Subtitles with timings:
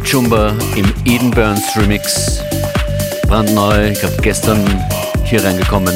[0.00, 2.40] Chumba im Eden Burns Remix.
[3.28, 4.64] Brandneu, ich habe gestern
[5.24, 5.94] hier reingekommen.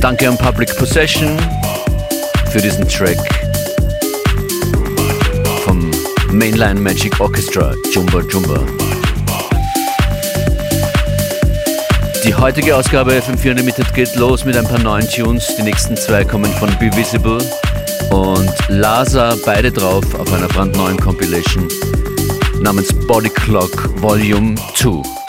[0.00, 1.36] Danke an Public Possession
[2.50, 3.18] für diesen Track
[5.64, 5.90] vom
[6.30, 8.60] Mainline Magic Orchestra Jumba Jumba.
[12.24, 15.54] Die heutige Ausgabe FM4 Unlimited geht los mit ein paar neuen Tunes.
[15.56, 17.38] Die nächsten zwei kommen von Be Visible
[18.10, 21.68] und Lasa, beide drauf auf einer brandneuen Compilation
[22.66, 25.25] namens Body Clock Volume 2.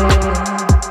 [0.00, 0.87] away.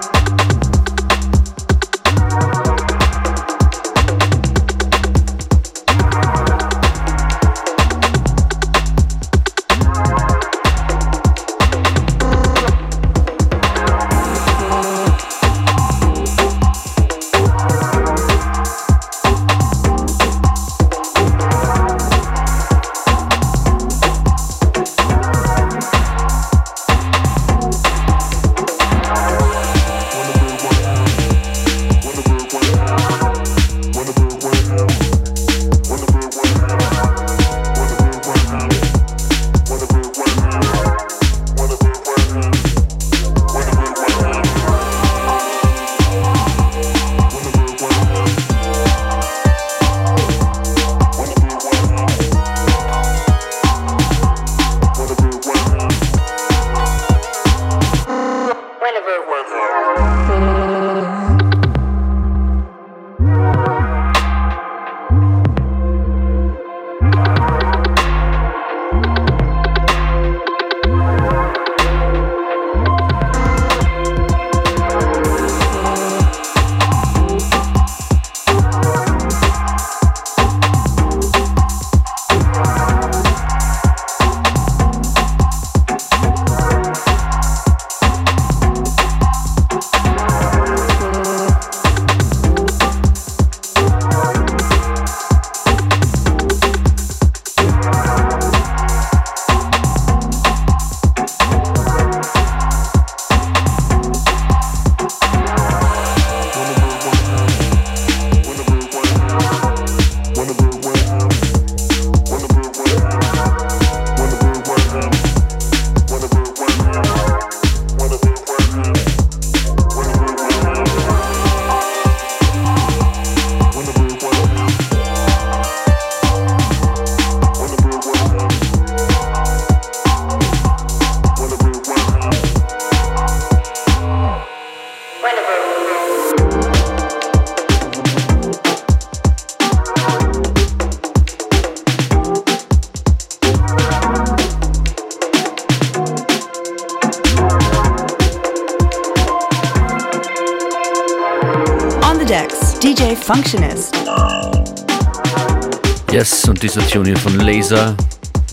[157.70, 157.98] Laser,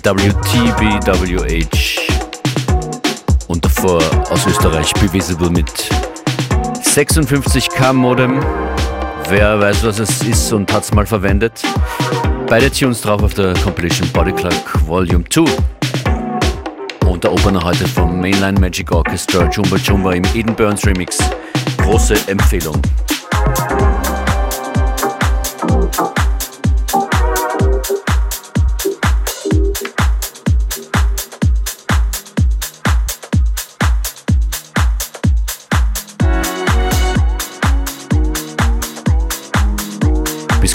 [0.02, 1.68] WTBWH.
[3.46, 5.70] Und davor aus Österreich, Bevisible mit
[6.82, 8.44] 56k Modem.
[9.28, 11.62] Wer weiß, was es ist und hat es mal verwendet.
[12.48, 15.44] Beide Tunes drauf auf der Compilation Body Clock Volume 2.
[17.06, 21.18] Und der Opener heute vom Mainline Magic Orchestra Jumba Jumba im Eden Burns Remix.
[21.78, 22.82] Große Empfehlung.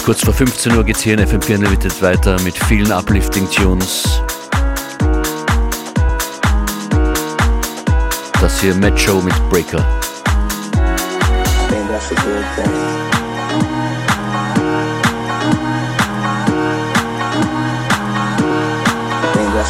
[0.10, 4.24] Kurz vor 15 Uhr geht's hier in FM4 Unlimited weiter mit vielen Uplifting Tunes.
[8.42, 9.86] Das hier Matt Show mit Breaker.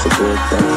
[0.02, 0.69] I think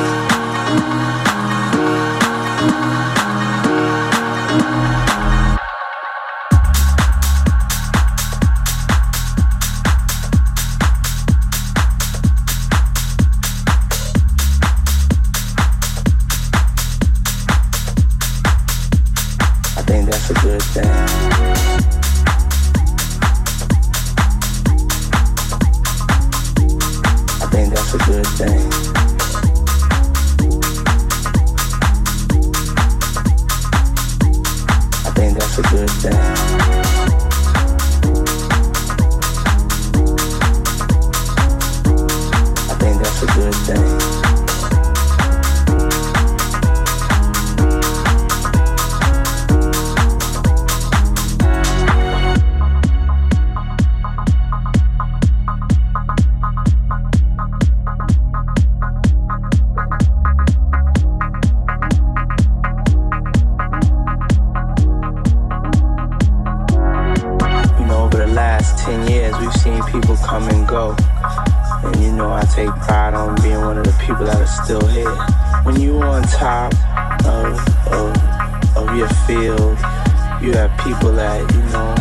[80.42, 81.94] you have people that, you know,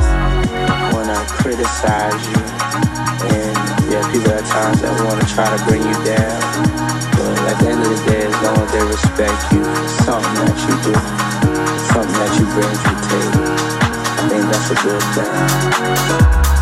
[0.90, 2.42] wanna criticize you.
[3.38, 3.54] And
[3.86, 6.42] you have people at times that wanna try to bring you down.
[7.14, 10.36] But at the end of the day, as long as they respect you for something
[10.42, 10.94] that you do,
[11.94, 13.46] something that you bring to the table.
[14.18, 16.61] I think that's a good thing.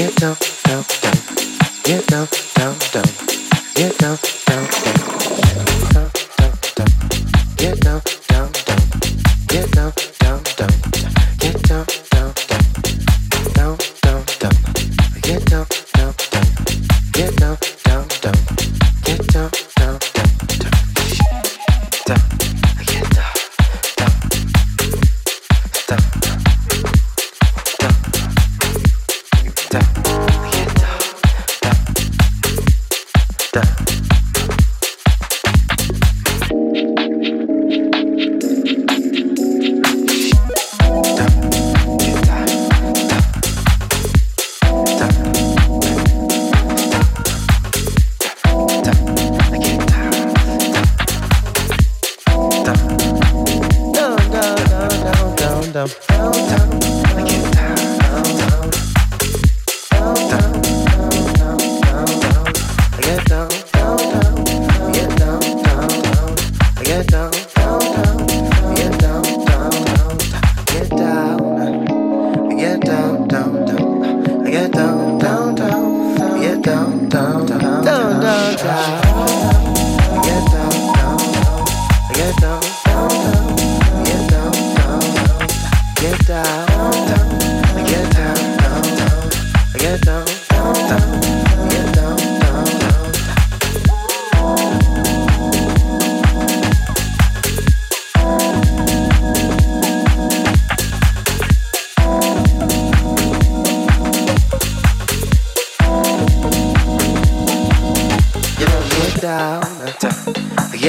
[0.00, 1.14] Get down, down, down,
[1.84, 3.04] get down, down, down,
[3.74, 4.39] get down,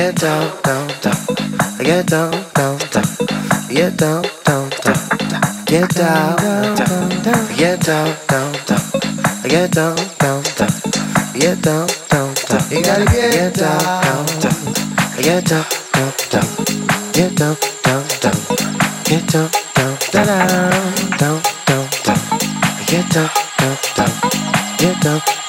[0.02, 1.14] get down, down, down,
[1.84, 3.06] get down, down, down,
[3.70, 4.98] get down, down, down,
[5.68, 8.82] get down, down, down, get down, down, down,
[9.44, 10.72] get down, down, down,
[11.38, 12.72] get down, down, down.
[12.72, 14.26] You gotta get down, down,
[15.22, 16.48] get down, down, down,
[17.14, 18.38] get down, down, down,
[19.06, 20.26] get down, down, down,
[21.20, 22.20] down, down, down,
[22.88, 24.12] get down, down, down,
[24.78, 25.41] get down, down, down,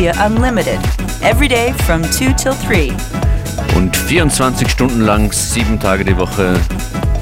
[0.00, 0.80] FM4 Unlimited.
[1.22, 2.90] Every day from 2 till 3.
[3.76, 6.58] Und 24 Stunden lang, sieben Tage die Woche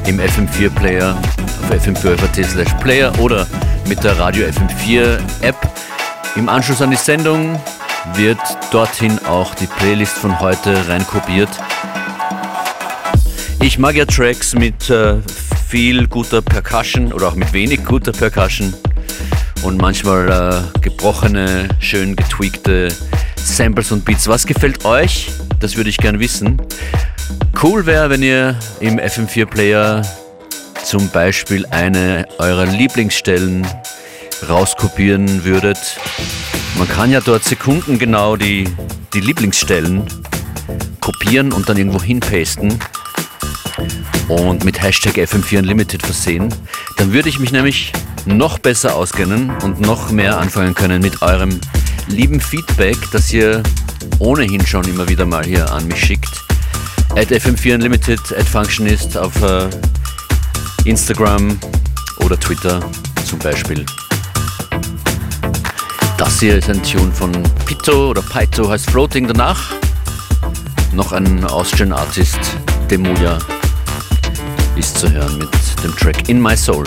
[0.06, 1.16] im FM4 Player,
[1.62, 3.48] auf fm4.at slash player oder
[3.88, 5.56] mit der Radio FM4 App.
[6.36, 7.60] Im Anschluss an die Sendung
[8.14, 8.38] wird
[8.70, 11.50] dorthin auch die Playlist von heute reinkopiert.
[13.60, 15.16] Ich mag ja Tracks mit äh,
[15.68, 18.72] viel guter Percussion oder auch mit wenig guter Percussion
[19.62, 20.28] und manchmal
[20.74, 22.88] äh, gebrochene, schön getweakte
[23.36, 24.28] Samples und Beats.
[24.28, 25.30] Was gefällt euch?
[25.60, 26.60] Das würde ich gern wissen.
[27.62, 30.02] Cool wäre, wenn ihr im FM4-Player
[30.84, 33.66] zum Beispiel eine eurer Lieblingsstellen
[34.48, 35.98] rauskopieren würdet.
[36.76, 38.68] Man kann ja dort sekundengenau die,
[39.12, 40.04] die Lieblingsstellen
[41.00, 42.78] kopieren und dann irgendwo hinpasten
[44.28, 46.54] und mit Hashtag FM4 Unlimited versehen.
[46.96, 47.92] Dann würde ich mich nämlich
[48.26, 51.60] noch besser auskennen und noch mehr anfangen können mit eurem
[52.08, 53.62] lieben Feedback, das ihr
[54.18, 56.44] ohnehin schon immer wieder mal hier an mich schickt.
[57.16, 59.68] At FM4 Unlimited, at Functionist auf äh,
[60.84, 61.58] Instagram
[62.20, 62.80] oder Twitter
[63.24, 63.84] zum Beispiel.
[66.16, 67.32] Das hier ist ein Tune von
[67.64, 69.28] Pito oder Paito heißt Floating.
[69.28, 69.72] Danach
[70.92, 72.38] noch ein Austrian Artist,
[72.90, 73.38] Demuja,
[74.76, 75.50] ist zu hören mit
[75.84, 76.84] dem Track In My Soul.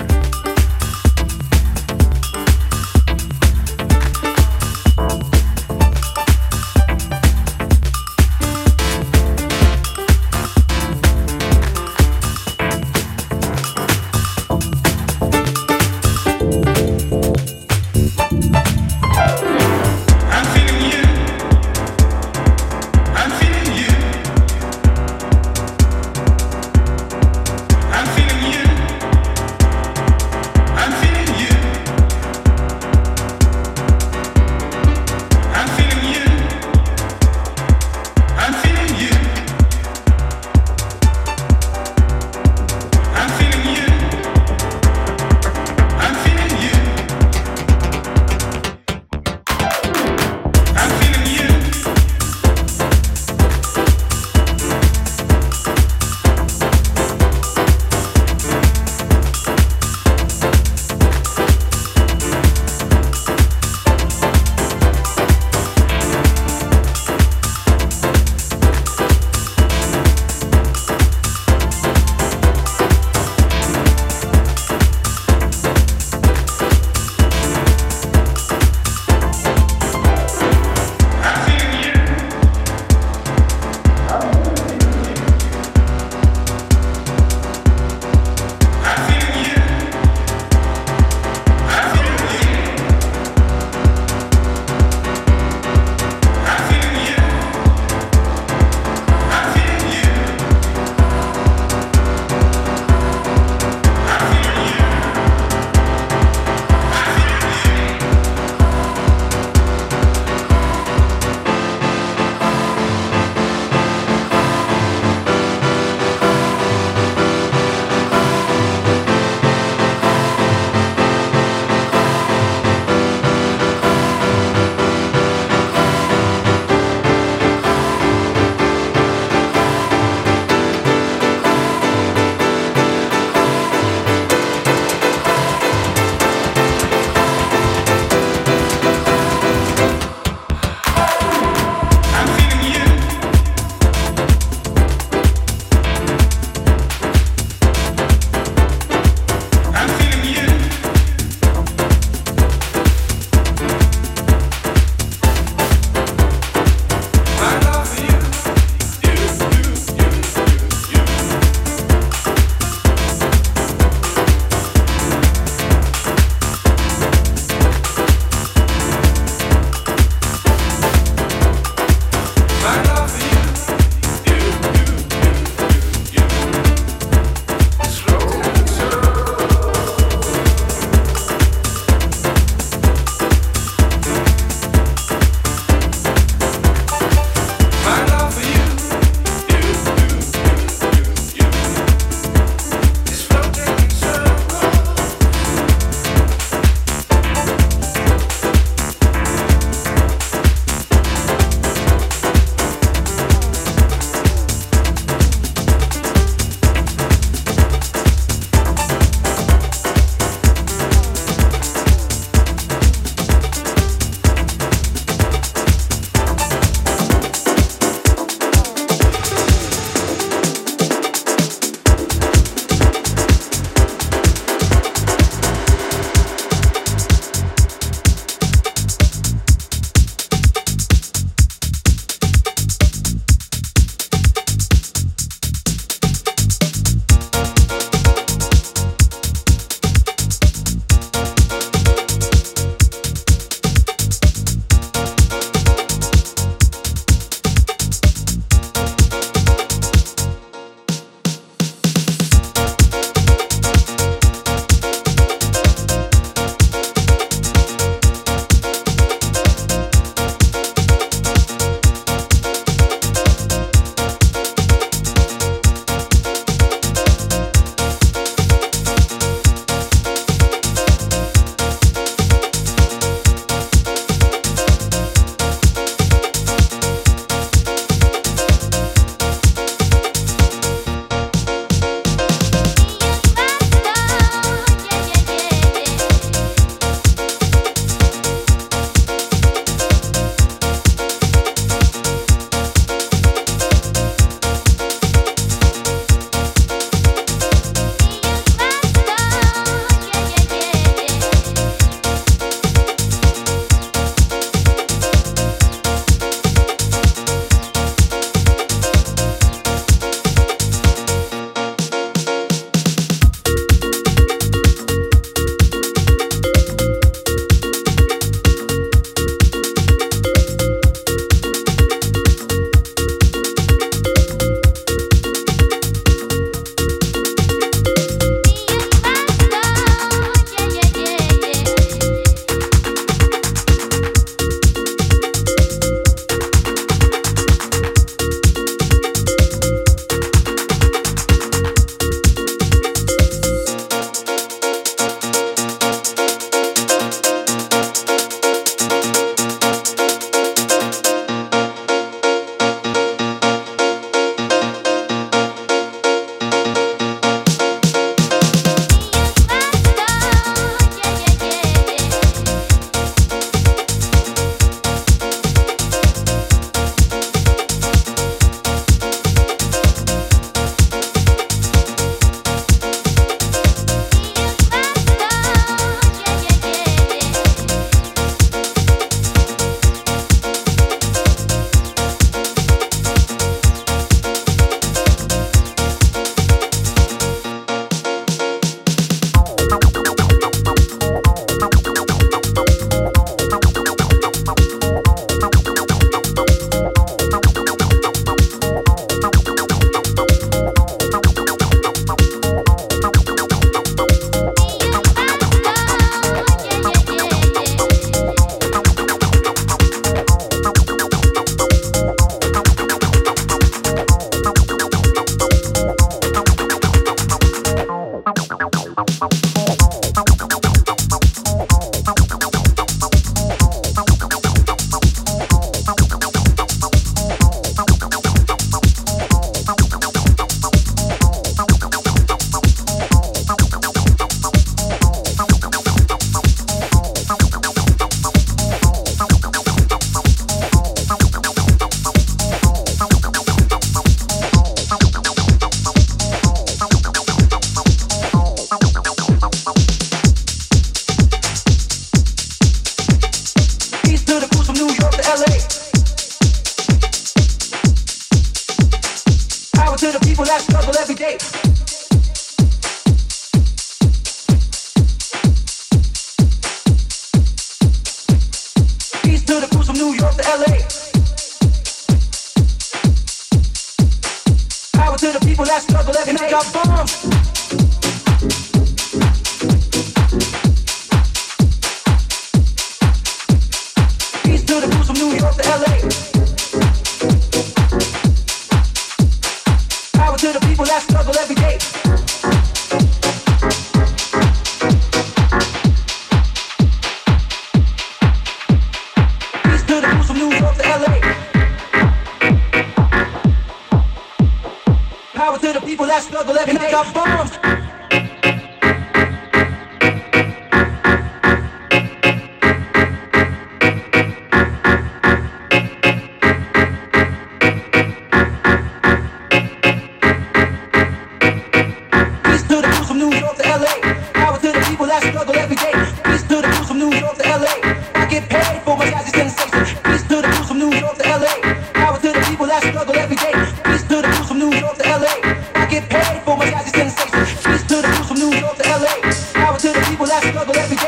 [538.41, 539.31] New York to LA.
[539.53, 541.00] Power to the people that struggle every day.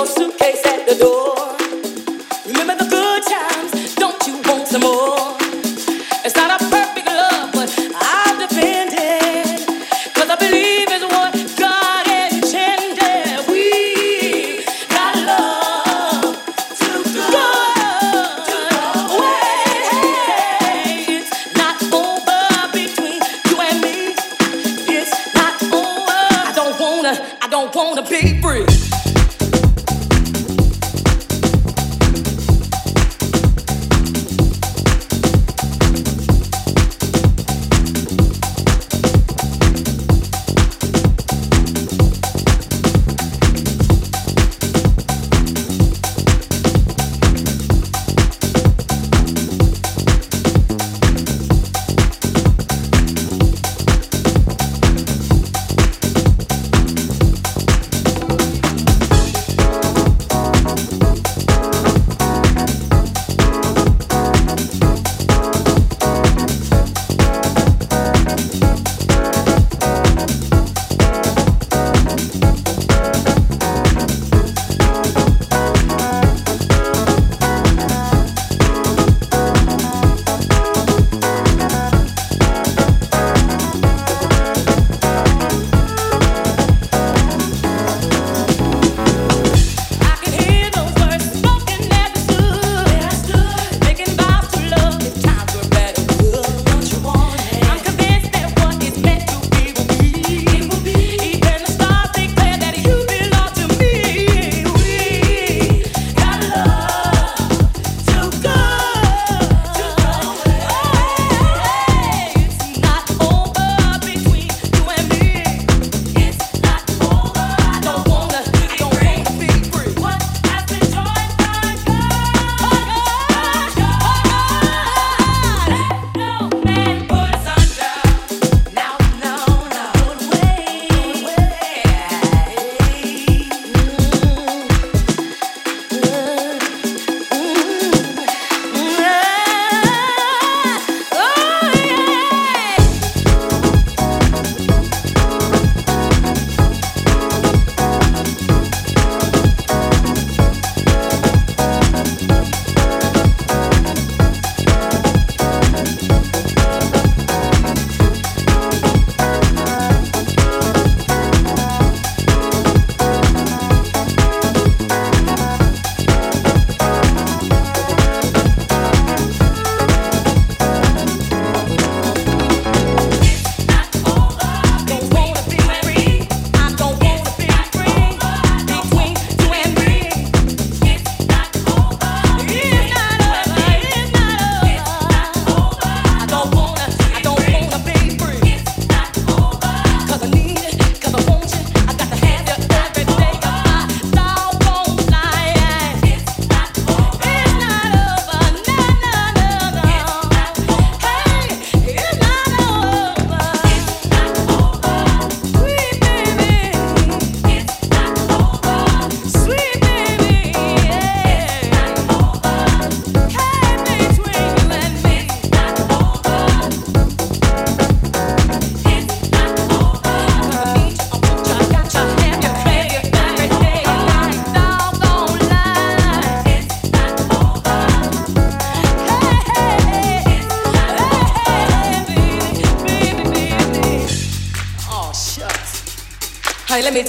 [0.00, 0.29] close to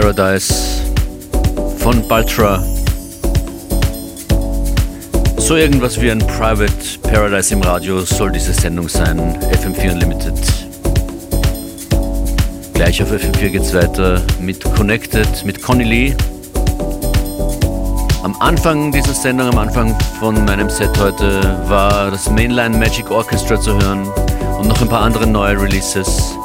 [0.00, 0.82] Paradise
[1.78, 2.62] von Baltra.
[5.38, 9.18] So irgendwas wie ein Private Paradise im Radio soll diese Sendung sein,
[9.52, 10.34] FM4 Unlimited.
[12.74, 16.16] Gleich auf FM4 geht's weiter mit Connected, mit Conny Lee.
[18.22, 23.58] Am Anfang dieser Sendung, am Anfang von meinem Set heute, war das Mainline Magic Orchestra
[23.58, 24.06] zu hören
[24.58, 26.36] und noch ein paar andere neue Releases.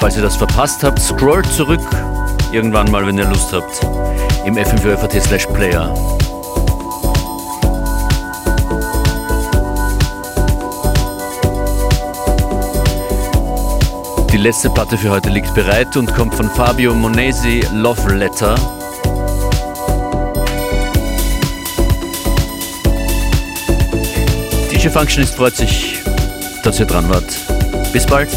[0.00, 1.80] Falls ihr das verpasst habt, scrollt zurück
[2.54, 3.82] irgendwann mal, wenn ihr Lust habt,
[4.46, 5.92] im fm4 slash player.
[14.32, 18.54] Die letzte Platte für heute liegt bereit und kommt von Fabio Monesi, Love Letter.
[24.70, 25.98] DJ Functionist freut sich,
[26.62, 27.36] dass ihr dran wart.
[27.92, 28.28] Bis bald.